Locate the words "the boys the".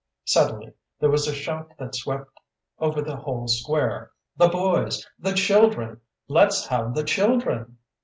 4.35-5.33